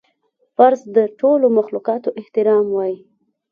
فرض 0.55 0.81
د 0.95 0.97
ټولو 1.19 1.45
مخلوقاتو 1.57 2.09
احترام 2.19 2.65
وای 2.71 2.93